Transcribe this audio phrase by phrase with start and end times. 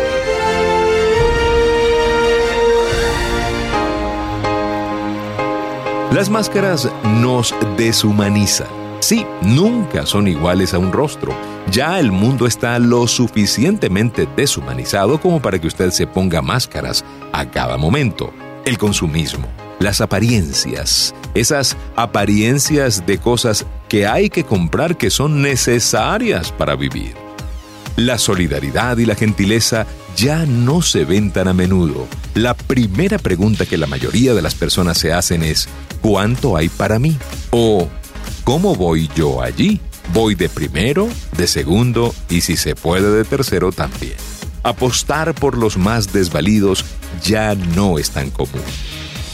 [6.13, 8.69] Las máscaras nos deshumanizan.
[9.01, 11.35] Sí, nunca son iguales a un rostro.
[11.71, 17.51] Ya el mundo está lo suficientemente deshumanizado como para que usted se ponga máscaras a
[17.51, 18.33] cada momento.
[18.65, 19.49] El consumismo,
[19.81, 27.15] las apariencias, esas apariencias de cosas que hay que comprar que son necesarias para vivir.
[27.97, 32.07] La solidaridad y la gentileza ya no se ven tan a menudo.
[32.35, 35.69] La primera pregunta que la mayoría de las personas se hacen es,
[36.01, 37.17] ¿cuánto hay para mí?
[37.51, 37.89] O,
[38.45, 39.81] ¿cómo voy yo allí?
[40.13, 44.15] ¿Voy de primero, de segundo y si se puede de tercero también?
[44.63, 46.85] Apostar por los más desvalidos
[47.23, 48.63] ya no es tan común.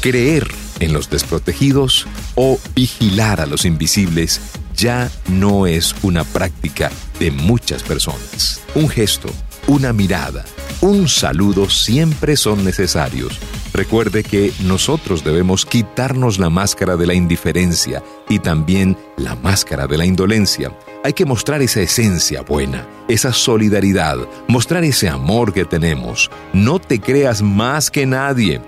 [0.01, 0.47] Creer
[0.81, 4.41] en los desprotegidos o vigilar a los invisibles
[4.77, 8.61] ya no es una práctica de muchas personas.
[8.75, 9.29] Un gesto,
[9.69, 10.45] una mirada,
[10.81, 13.39] un saludo siempre son necesarios.
[13.73, 19.97] Recuerde que nosotros debemos quitarnos la máscara de la indiferencia y también la máscara de
[19.97, 20.77] la indolencia.
[21.05, 26.31] Hay que mostrar esa esencia buena, esa solidaridad, mostrar ese amor que tenemos.
[26.53, 28.61] No te creas más que nadie.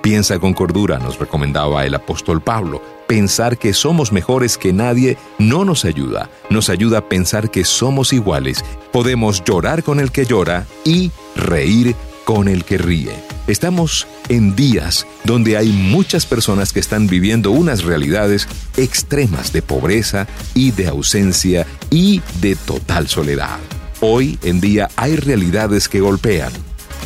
[0.00, 2.80] Piensa con cordura, nos recomendaba el apóstol Pablo.
[3.08, 8.12] Pensar que somos mejores que nadie no nos ayuda, nos ayuda a pensar que somos
[8.12, 8.64] iguales.
[8.92, 11.94] Podemos llorar con el que llora y reír
[12.24, 13.14] con el que ríe.
[13.46, 20.26] Estamos en días donde hay muchas personas que están viviendo unas realidades extremas de pobreza
[20.54, 23.58] y de ausencia y de total soledad.
[24.00, 26.52] Hoy en día hay realidades que golpean,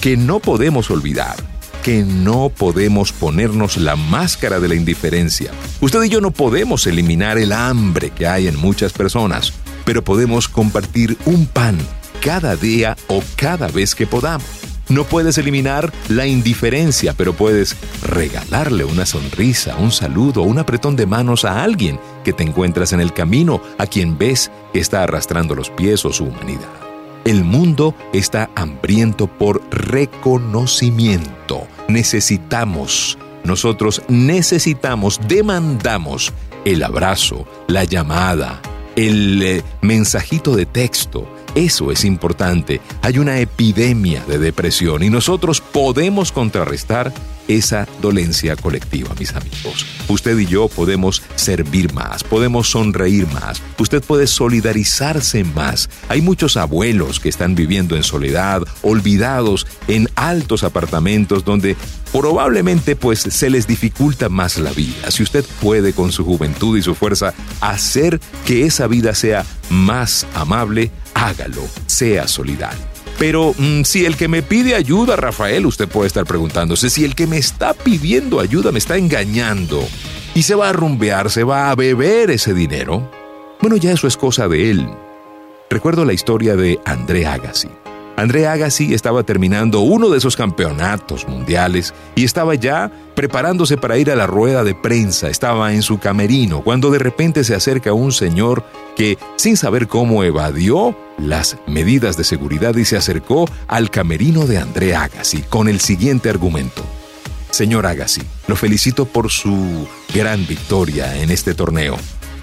[0.00, 1.36] que no podemos olvidar
[1.86, 5.52] que no podemos ponernos la máscara de la indiferencia.
[5.80, 9.52] Usted y yo no podemos eliminar el hambre que hay en muchas personas,
[9.84, 11.78] pero podemos compartir un pan
[12.20, 14.65] cada día o cada vez que podamos.
[14.88, 21.06] No puedes eliminar la indiferencia, pero puedes regalarle una sonrisa, un saludo, un apretón de
[21.06, 25.54] manos a alguien que te encuentras en el camino, a quien ves que está arrastrando
[25.54, 26.68] los pies o su humanidad.
[27.24, 36.32] El mundo está hambriento por reconocimiento necesitamos, nosotros necesitamos, demandamos
[36.64, 38.60] el abrazo, la llamada,
[38.96, 41.28] el eh, mensajito de texto.
[41.56, 42.82] Eso es importante.
[43.00, 47.14] Hay una epidemia de depresión y nosotros podemos contrarrestar
[47.48, 49.86] esa dolencia colectiva, mis amigos.
[50.08, 55.88] Usted y yo podemos servir más, podemos sonreír más, usted puede solidarizarse más.
[56.08, 61.76] Hay muchos abuelos que están viviendo en soledad, olvidados en altos apartamentos donde
[62.12, 65.10] probablemente pues se les dificulta más la vida.
[65.10, 70.26] Si usted puede con su juventud y su fuerza hacer que esa vida sea más
[70.34, 72.95] amable, hágalo, sea solidario.
[73.18, 77.14] Pero mm, si el que me pide ayuda, Rafael, usted puede estar preguntándose, si el
[77.14, 79.82] que me está pidiendo ayuda me está engañando
[80.34, 83.10] y se va a rumbear, se va a beber ese dinero,
[83.60, 84.86] bueno, ya eso es cosa de él.
[85.70, 87.68] Recuerdo la historia de André Agassi.
[88.16, 94.10] André Agassi estaba terminando uno de esos campeonatos mundiales y estaba ya preparándose para ir
[94.10, 95.28] a la rueda de prensa.
[95.28, 98.64] Estaba en su camerino cuando de repente se acerca un señor
[98.96, 104.58] que, sin saber cómo, evadió las medidas de seguridad y se acercó al camerino de
[104.58, 106.82] André Agassi con el siguiente argumento.
[107.50, 111.96] Señor Agassi, lo felicito por su gran victoria en este torneo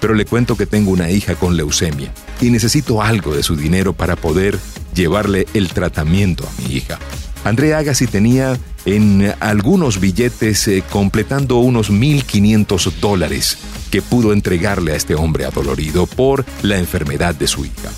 [0.04, 2.12] pero le cuento que tengo una hija con leucemia
[2.42, 4.60] y necesito algo de su dinero para poder
[4.94, 7.00] llevarle el tratamiento a mi hija.
[7.44, 13.58] André Agassi tenía en algunos billetes eh, completando unos 1.500 dólares
[13.92, 17.90] que pudo entregarle a este hombre adolorido por la enfermedad de su hija.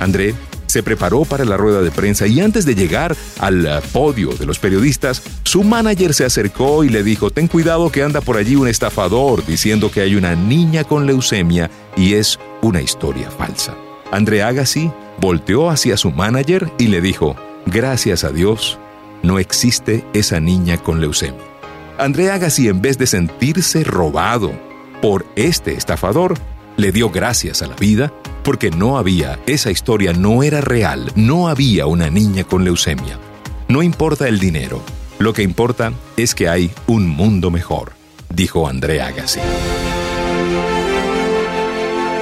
[0.00, 0.34] André
[0.66, 4.60] se preparó para la rueda de prensa y antes de llegar al podio de los
[4.60, 8.68] periodistas, su manager se acercó y le dijo, ten cuidado que anda por allí un
[8.68, 13.74] estafador diciendo que hay una niña con leucemia y es una historia falsa.
[14.12, 14.90] André Agassi
[15.20, 17.36] volteó hacia su manager y le dijo,
[17.66, 18.78] gracias a Dios,
[19.22, 21.44] no existe esa niña con leucemia.
[21.98, 24.52] André Agassi en vez de sentirse robado
[25.02, 26.34] por este estafador,
[26.76, 28.12] le dio gracias a la vida
[28.42, 33.18] porque no había, esa historia no era real, no había una niña con leucemia.
[33.68, 34.82] No importa el dinero,
[35.18, 37.92] lo que importa es que hay un mundo mejor,
[38.30, 39.40] dijo André Agassi.